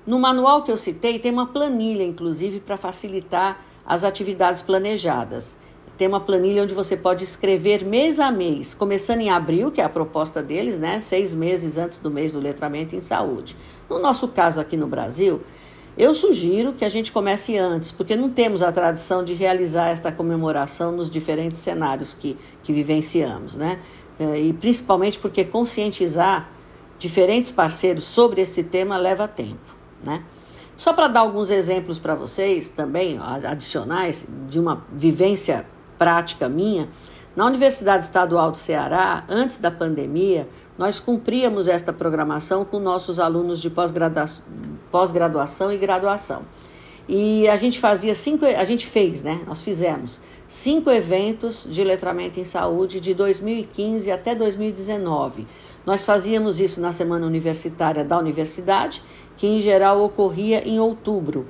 No 0.06 0.18
manual 0.18 0.62
que 0.62 0.70
eu 0.70 0.76
citei, 0.76 1.18
tem 1.18 1.32
uma 1.32 1.46
planilha, 1.46 2.04
inclusive, 2.04 2.60
para 2.60 2.76
facilitar 2.76 3.64
as 3.86 4.04
atividades 4.04 4.60
planejadas. 4.60 5.56
Tem 5.96 6.08
uma 6.08 6.20
planilha 6.20 6.62
onde 6.62 6.74
você 6.74 6.96
pode 6.96 7.22
escrever 7.22 7.84
mês 7.84 8.18
a 8.18 8.30
mês, 8.30 8.74
começando 8.74 9.20
em 9.20 9.30
abril, 9.30 9.70
que 9.70 9.80
é 9.80 9.84
a 9.84 9.88
proposta 9.88 10.42
deles, 10.42 10.78
né? 10.78 10.98
Seis 10.98 11.32
meses 11.32 11.78
antes 11.78 12.00
do 12.00 12.10
mês 12.10 12.32
do 12.32 12.40
letramento 12.40 12.96
em 12.96 13.00
saúde. 13.00 13.56
No 13.88 14.00
nosso 14.00 14.26
caso 14.28 14.60
aqui 14.60 14.76
no 14.76 14.88
Brasil, 14.88 15.40
eu 15.96 16.12
sugiro 16.12 16.72
que 16.72 16.84
a 16.84 16.88
gente 16.88 17.12
comece 17.12 17.56
antes, 17.56 17.92
porque 17.92 18.16
não 18.16 18.28
temos 18.28 18.60
a 18.60 18.72
tradição 18.72 19.22
de 19.22 19.34
realizar 19.34 19.90
esta 19.90 20.10
comemoração 20.10 20.90
nos 20.90 21.08
diferentes 21.08 21.60
cenários 21.60 22.12
que, 22.12 22.36
que 22.64 22.72
vivenciamos, 22.72 23.54
né? 23.54 23.78
É, 24.18 24.40
e 24.40 24.52
principalmente 24.52 25.18
porque 25.18 25.44
conscientizar 25.44 26.50
diferentes 26.98 27.52
parceiros 27.52 28.02
sobre 28.02 28.40
esse 28.40 28.64
tema 28.64 28.96
leva 28.96 29.28
tempo, 29.28 29.76
né? 30.04 30.24
Só 30.76 30.92
para 30.92 31.06
dar 31.06 31.20
alguns 31.20 31.50
exemplos 31.50 32.00
para 32.00 32.16
vocês 32.16 32.70
também, 32.70 33.16
adicionais, 33.20 34.26
de 34.48 34.58
uma 34.58 34.84
vivência 34.92 35.64
prática 36.04 36.50
minha, 36.50 36.86
na 37.34 37.46
Universidade 37.46 38.04
Estadual 38.04 38.50
do 38.50 38.58
Ceará, 38.58 39.24
antes 39.26 39.58
da 39.58 39.70
pandemia, 39.70 40.46
nós 40.76 41.00
cumpríamos 41.00 41.66
esta 41.66 41.94
programação 41.94 42.62
com 42.62 42.78
nossos 42.78 43.18
alunos 43.18 43.58
de 43.58 43.70
pós-graduação 43.70 45.72
e 45.72 45.78
graduação. 45.78 46.42
E 47.08 47.48
a 47.48 47.56
gente 47.56 47.80
fazia 47.80 48.14
cinco, 48.14 48.44
a 48.44 48.64
gente 48.64 48.86
fez, 48.86 49.22
né? 49.22 49.40
Nós 49.46 49.62
fizemos 49.62 50.20
cinco 50.46 50.90
eventos 50.90 51.66
de 51.70 51.82
letramento 51.82 52.38
em 52.38 52.44
saúde 52.44 53.00
de 53.00 53.14
2015 53.14 54.10
até 54.10 54.34
2019. 54.34 55.46
Nós 55.86 56.04
fazíamos 56.04 56.60
isso 56.60 56.82
na 56.82 56.92
semana 56.92 57.26
universitária 57.26 58.04
da 58.04 58.18
universidade, 58.18 59.02
que 59.38 59.46
em 59.46 59.62
geral 59.62 60.02
ocorria 60.02 60.68
em 60.68 60.78
outubro, 60.78 61.46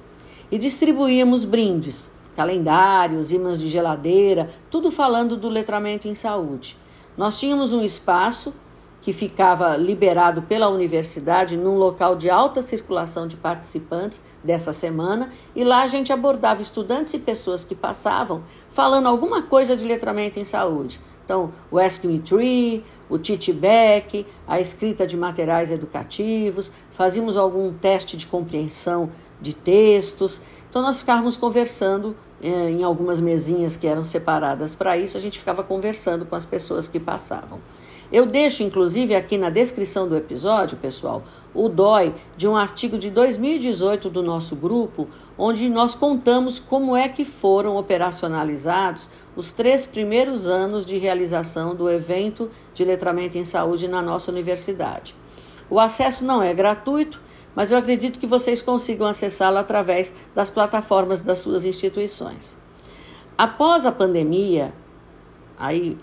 e 0.49 0.59
distribuíamos 0.59 1.45
brindes, 1.45 2.15
calendários, 2.35 3.33
imãs 3.33 3.59
de 3.59 3.69
geladeira, 3.69 4.51
tudo 4.71 4.91
falando 4.91 5.37
do 5.37 5.49
letramento 5.49 6.09
em 6.09 6.15
saúde. 6.15 6.77
Nós 7.17 7.39
tínhamos 7.39 7.73
um 7.73 7.83
espaço 7.83 8.53
que 9.01 9.13
ficava 9.13 9.77
liberado 9.77 10.41
pela 10.43 10.69
universidade 10.69 11.59
num 11.59 11.77
local 11.77 12.17
de 12.17 12.31
alta 12.31 12.63
circulação 12.63 13.29
de 13.29 13.37
participantes 13.37 14.23
dessa 14.43 14.73
semana, 14.73 15.31
e 15.55 15.63
lá 15.63 15.83
a 15.83 15.87
gente 15.87 16.11
abordava 16.11 16.63
estudantes 16.63 17.13
e 17.13 17.19
pessoas 17.19 17.65
que 17.65 17.75
passavam 17.75 18.43
falando 18.71 19.07
alguma 19.07 19.43
coisa 19.43 19.77
de 19.77 19.85
letramento 19.85 20.39
em 20.39 20.45
saúde. 20.45 20.99
Então, 21.23 21.53
o 21.71 21.79
Ask 21.79 22.05
Me 22.05 22.19
Tree, 22.19 22.83
o 23.09 23.19
Titi 23.19 23.53
Beck, 23.53 24.27
a 24.47 24.59
escrita 24.59 25.07
de 25.07 25.17
materiais 25.19 25.71
educativos, 25.71 26.73
fazíamos 26.91 27.37
algum 27.37 27.73
teste 27.75 28.17
de 28.17 28.27
compreensão 28.27 29.11
de 29.39 29.53
textos. 29.53 30.41
Então, 30.71 30.81
nós 30.81 30.99
ficávamos 30.99 31.37
conversando 31.37 32.17
em 32.43 32.83
algumas 32.83 33.21
mesinhas 33.21 33.77
que 33.77 33.87
eram 33.87 34.05
separadas 34.05 34.75
para 34.75 34.97
isso, 34.97 35.17
a 35.17 35.21
gente 35.21 35.39
ficava 35.39 35.63
conversando 35.63 36.27
com 36.27 36.35
as 36.35 36.45
pessoas 36.45 36.89
que 36.89 37.01
passavam. 37.01 37.61
Eu 38.13 38.27
deixo, 38.27 38.63
inclusive, 38.63 39.15
aqui 39.15 39.39
na 39.39 39.51
descrição 39.51 40.07
do 40.07 40.17
episódio, 40.17 40.77
pessoal, 40.77 41.25
o 41.55 41.69
DOI 41.69 42.15
de 42.37 42.47
um 42.47 42.57
artigo 42.57 42.99
de 42.99 43.11
2018 43.11 44.11
do 44.11 44.23
nosso 44.23 44.55
grupo, 44.55 45.09
onde 45.39 45.69
nós 45.69 45.95
contamos 45.95 46.59
como 46.59 46.97
é 46.97 47.09
que 47.09 47.25
foram 47.25 47.77
operacionalizados 47.77 49.09
os 49.37 49.53
três 49.53 49.87
primeiros 49.87 50.47
anos 50.47 50.85
de 50.85 50.97
realização 50.99 51.75
do 51.75 51.91
evento 51.91 52.51
de 52.73 52.85
letramento 52.85 53.39
em 53.39 53.45
saúde 53.45 53.89
na 53.89 54.03
nossa 54.03 54.31
universidade. 54.31 55.15
O 55.69 55.81
acesso 55.81 56.25
não 56.25 56.43
é 56.43 56.53
gratuito, 56.53 57.21
mas 57.55 57.71
eu 57.71 57.79
acredito 57.79 58.19
que 58.19 58.27
vocês 58.27 58.63
consigam 58.63 59.07
acessá-lo 59.07 59.59
através 59.59 60.15
das 60.35 60.51
plataformas 60.51 61.23
das 61.23 61.39
suas 61.39 61.65
instituições. 61.65 62.59
Após 63.37 63.87
a 63.87 63.93
pandemia, 63.93 64.73
Aí, 65.57 65.97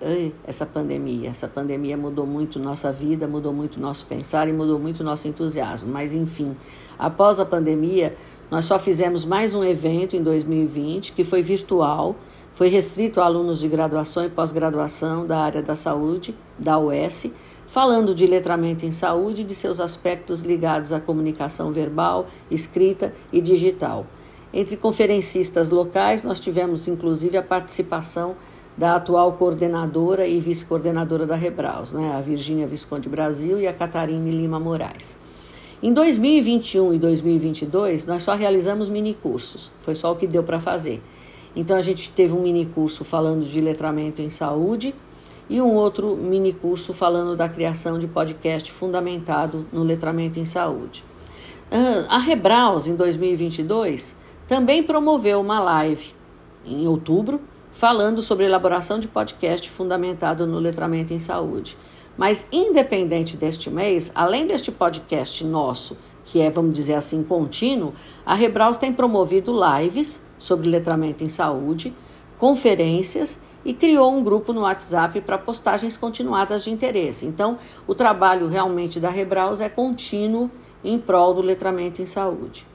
essa 0.45 0.65
pandemia, 0.65 1.29
essa 1.29 1.47
pandemia 1.47 1.97
mudou 1.97 2.25
muito 2.25 2.57
nossa 2.57 2.89
vida, 2.91 3.27
mudou 3.27 3.51
muito 3.51 3.81
nosso 3.81 4.05
pensar 4.05 4.47
e 4.47 4.53
mudou 4.53 4.79
muito 4.79 5.03
nosso 5.03 5.27
entusiasmo. 5.27 5.91
Mas 5.91 6.13
enfim, 6.13 6.55
após 6.97 7.37
a 7.37 7.45
pandemia, 7.45 8.15
nós 8.49 8.63
só 8.63 8.79
fizemos 8.79 9.25
mais 9.25 9.53
um 9.53 9.63
evento 9.63 10.15
em 10.15 10.23
2020 10.23 11.11
que 11.11 11.25
foi 11.25 11.41
virtual, 11.41 12.15
foi 12.53 12.69
restrito 12.69 13.19
a 13.19 13.25
alunos 13.25 13.59
de 13.59 13.67
graduação 13.67 14.25
e 14.25 14.29
pós-graduação 14.29 15.27
da 15.27 15.39
área 15.39 15.61
da 15.61 15.75
saúde, 15.75 16.33
da 16.57 16.79
UES, 16.79 17.31
falando 17.71 18.13
de 18.13 18.27
letramento 18.27 18.85
em 18.85 18.91
saúde 18.91 19.43
e 19.43 19.45
de 19.45 19.55
seus 19.55 19.79
aspectos 19.79 20.41
ligados 20.41 20.91
à 20.91 20.99
comunicação 20.99 21.71
verbal, 21.71 22.27
escrita 22.51 23.13
e 23.31 23.39
digital. 23.39 24.05
Entre 24.53 24.75
conferencistas 24.75 25.69
locais, 25.69 26.21
nós 26.21 26.37
tivemos 26.37 26.85
inclusive 26.89 27.37
a 27.37 27.41
participação 27.41 28.35
da 28.77 28.97
atual 28.97 29.33
coordenadora 29.33 30.27
e 30.27 30.37
vice-coordenadora 30.41 31.25
da 31.25 31.37
Rebraus, 31.37 31.93
né, 31.93 32.13
a 32.13 32.19
Virgínia 32.19 32.67
Visconde 32.67 33.07
Brasil 33.07 33.57
e 33.57 33.65
a 33.65 33.71
Catarine 33.73 34.31
Lima 34.31 34.59
Moraes. 34.59 35.17
Em 35.81 35.93
2021 35.93 36.93
e 36.93 36.99
2022, 36.99 38.05
nós 38.05 38.23
só 38.23 38.35
realizamos 38.35 38.89
minicursos, 38.89 39.71
foi 39.79 39.95
só 39.95 40.11
o 40.11 40.17
que 40.17 40.27
deu 40.27 40.43
para 40.43 40.59
fazer. 40.59 41.01
Então, 41.55 41.77
a 41.77 41.81
gente 41.81 42.11
teve 42.11 42.33
um 42.33 42.41
minicurso 42.41 43.05
falando 43.05 43.45
de 43.45 43.61
letramento 43.61 44.21
em 44.21 44.29
saúde 44.29 44.93
e 45.49 45.61
um 45.61 45.73
outro 45.75 46.15
minicurso 46.15 46.93
falando 46.93 47.35
da 47.35 47.49
criação 47.49 47.99
de 47.99 48.07
podcast 48.07 48.71
fundamentado 48.71 49.65
no 49.71 49.83
letramento 49.83 50.39
em 50.39 50.45
saúde. 50.45 51.03
A 52.09 52.17
Rebraus, 52.17 52.87
em 52.87 52.95
2022, 52.95 54.15
também 54.47 54.83
promoveu 54.83 55.39
uma 55.39 55.59
live 55.59 56.13
em 56.65 56.87
outubro 56.87 57.41
falando 57.71 58.21
sobre 58.21 58.45
elaboração 58.45 58.99
de 58.99 59.07
podcast 59.07 59.69
fundamentado 59.69 60.45
no 60.45 60.59
letramento 60.59 61.13
em 61.13 61.19
saúde. 61.19 61.77
Mas, 62.17 62.45
independente 62.51 63.37
deste 63.37 63.69
mês, 63.69 64.11
além 64.13 64.45
deste 64.45 64.71
podcast 64.71 65.43
nosso, 65.45 65.97
que 66.25 66.41
é, 66.41 66.49
vamos 66.49 66.73
dizer 66.73 66.95
assim, 66.95 67.23
contínuo, 67.23 67.93
a 68.25 68.35
Rebraus 68.35 68.77
tem 68.77 68.93
promovido 68.93 69.53
lives 69.53 70.21
sobre 70.37 70.69
letramento 70.69 71.23
em 71.23 71.29
saúde, 71.29 71.93
conferências 72.37 73.41
e 73.63 73.73
criou 73.73 74.13
um 74.13 74.23
grupo 74.23 74.53
no 74.53 74.61
WhatsApp 74.61 75.21
para 75.21 75.37
postagens 75.37 75.97
continuadas 75.97 76.63
de 76.63 76.71
interesse. 76.71 77.25
Então, 77.25 77.59
o 77.87 77.93
trabalho 77.93 78.47
realmente 78.47 78.99
da 78.99 79.09
Rebraus 79.09 79.61
é 79.61 79.69
contínuo 79.69 80.49
em 80.83 80.97
prol 80.97 81.33
do 81.33 81.41
letramento 81.41 82.01
em 82.01 82.05
saúde. 82.05 82.67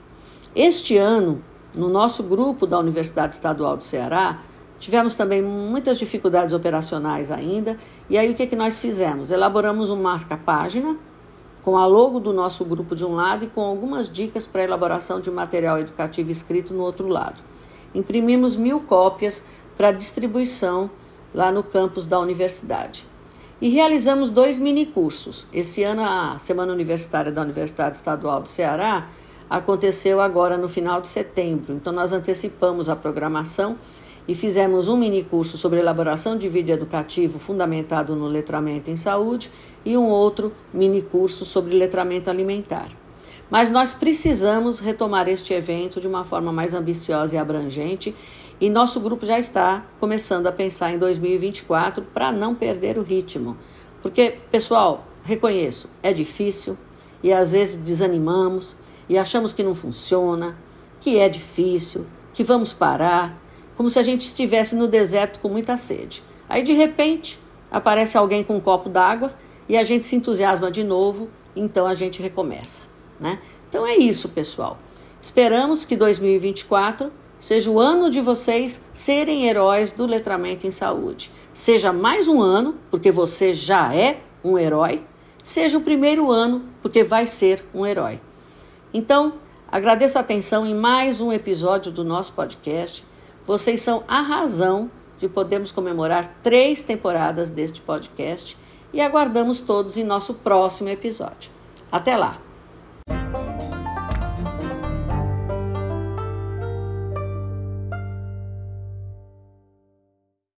Este 0.54 0.96
ano, 0.96 1.42
no 1.74 1.88
nosso 1.88 2.22
grupo 2.22 2.66
da 2.66 2.78
Universidade 2.78 3.34
Estadual 3.34 3.76
do 3.76 3.82
Ceará, 3.82 4.40
Tivemos 4.78 5.14
também 5.14 5.42
muitas 5.42 5.98
dificuldades 5.98 6.52
operacionais 6.52 7.30
ainda, 7.30 7.78
e 8.10 8.18
aí 8.18 8.30
o 8.30 8.34
que, 8.34 8.46
que 8.46 8.56
nós 8.56 8.78
fizemos? 8.78 9.30
Elaboramos 9.30 9.88
um 9.88 10.00
marca-página 10.00 10.96
com 11.62 11.76
a 11.76 11.86
logo 11.86 12.20
do 12.20 12.32
nosso 12.32 12.64
grupo 12.64 12.94
de 12.94 13.04
um 13.04 13.14
lado 13.14 13.44
e 13.44 13.48
com 13.48 13.62
algumas 13.62 14.10
dicas 14.10 14.46
para 14.46 14.62
elaboração 14.62 15.20
de 15.20 15.30
material 15.30 15.78
educativo 15.78 16.30
escrito 16.30 16.74
no 16.74 16.82
outro 16.82 17.08
lado. 17.08 17.42
Imprimimos 17.94 18.54
mil 18.54 18.80
cópias 18.80 19.42
para 19.76 19.92
distribuição 19.92 20.90
lá 21.34 21.52
no 21.52 21.62
campus 21.62 22.06
da 22.06 22.18
universidade. 22.18 23.06
E 23.60 23.68
realizamos 23.68 24.30
dois 24.30 24.58
minicursos. 24.58 25.46
Esse 25.52 25.82
ano, 25.82 26.02
a 26.02 26.38
Semana 26.38 26.72
Universitária 26.72 27.32
da 27.32 27.42
Universidade 27.42 27.96
Estadual 27.96 28.42
do 28.42 28.48
Ceará 28.48 29.08
aconteceu 29.48 30.20
agora 30.20 30.56
no 30.56 30.68
final 30.68 31.00
de 31.00 31.08
setembro, 31.08 31.74
então 31.74 31.92
nós 31.92 32.12
antecipamos 32.12 32.88
a 32.88 32.96
programação 32.96 33.76
e 34.28 34.34
fizemos 34.34 34.88
um 34.88 34.96
mini 34.96 35.22
curso 35.22 35.56
sobre 35.56 35.78
elaboração 35.78 36.36
de 36.36 36.48
vídeo 36.48 36.74
educativo 36.74 37.38
fundamentado 37.38 38.16
no 38.16 38.26
letramento 38.26 38.90
em 38.90 38.96
saúde 38.96 39.50
e 39.84 39.96
um 39.96 40.08
outro 40.08 40.52
mini 40.74 41.00
curso 41.00 41.44
sobre 41.44 41.76
letramento 41.76 42.28
alimentar. 42.28 42.88
Mas 43.48 43.70
nós 43.70 43.94
precisamos 43.94 44.80
retomar 44.80 45.28
este 45.28 45.54
evento 45.54 46.00
de 46.00 46.08
uma 46.08 46.24
forma 46.24 46.52
mais 46.52 46.74
ambiciosa 46.74 47.36
e 47.36 47.38
abrangente, 47.38 48.14
e 48.60 48.70
nosso 48.70 49.00
grupo 49.00 49.26
já 49.26 49.38
está 49.38 49.84
começando 50.00 50.46
a 50.46 50.52
pensar 50.52 50.92
em 50.92 50.98
2024 50.98 52.02
para 52.14 52.32
não 52.32 52.54
perder 52.54 52.96
o 52.96 53.02
ritmo. 53.02 53.56
Porque, 54.00 54.38
pessoal, 54.50 55.06
reconheço, 55.24 55.90
é 56.02 56.12
difícil 56.12 56.76
e 57.22 57.32
às 57.32 57.52
vezes 57.52 57.76
desanimamos 57.76 58.76
e 59.08 59.18
achamos 59.18 59.52
que 59.52 59.62
não 59.62 59.74
funciona, 59.74 60.56
que 61.00 61.18
é 61.18 61.28
difícil, 61.28 62.06
que 62.32 62.42
vamos 62.42 62.72
parar 62.72 63.38
como 63.76 63.90
se 63.90 63.98
a 63.98 64.02
gente 64.02 64.22
estivesse 64.22 64.74
no 64.74 64.88
deserto 64.88 65.38
com 65.40 65.48
muita 65.48 65.76
sede. 65.76 66.22
Aí 66.48 66.62
de 66.62 66.72
repente 66.72 67.38
aparece 67.70 68.16
alguém 68.16 68.42
com 68.42 68.56
um 68.56 68.60
copo 68.60 68.88
d'água 68.88 69.34
e 69.68 69.76
a 69.76 69.82
gente 69.82 70.06
se 70.06 70.16
entusiasma 70.16 70.70
de 70.70 70.82
novo, 70.82 71.28
então 71.54 71.86
a 71.86 71.94
gente 71.94 72.22
recomeça, 72.22 72.82
né? 73.20 73.38
Então 73.68 73.86
é 73.86 73.96
isso, 73.96 74.30
pessoal. 74.30 74.78
Esperamos 75.20 75.84
que 75.84 75.96
2024 75.96 77.12
seja 77.38 77.70
o 77.70 77.78
ano 77.78 78.10
de 78.10 78.20
vocês 78.20 78.84
serem 78.92 79.46
heróis 79.46 79.92
do 79.92 80.06
letramento 80.06 80.66
em 80.66 80.70
saúde. 80.70 81.30
Seja 81.52 81.92
mais 81.92 82.28
um 82.28 82.40
ano, 82.40 82.76
porque 82.90 83.10
você 83.10 83.54
já 83.54 83.94
é 83.94 84.20
um 84.44 84.58
herói, 84.58 85.02
seja 85.42 85.78
o 85.78 85.80
primeiro 85.80 86.30
ano, 86.30 86.64
porque 86.82 87.02
vai 87.02 87.26
ser 87.26 87.64
um 87.74 87.86
herói. 87.86 88.20
Então, 88.92 89.34
agradeço 89.70 90.18
a 90.18 90.20
atenção 90.20 90.66
em 90.66 90.74
mais 90.74 91.20
um 91.20 91.32
episódio 91.32 91.90
do 91.90 92.04
nosso 92.04 92.32
podcast. 92.32 93.04
Vocês 93.46 93.80
são 93.80 94.04
a 94.06 94.20
razão 94.20 94.90
de 95.18 95.28
podermos 95.28 95.72
comemorar 95.72 96.38
três 96.42 96.82
temporadas 96.82 97.50
deste 97.50 97.80
podcast 97.80 98.56
e 98.92 99.00
aguardamos 99.00 99.60
todos 99.60 99.96
em 99.96 100.04
nosso 100.04 100.34
próximo 100.34 100.88
episódio. 100.88 101.50
Até 101.90 102.16
lá! 102.16 102.40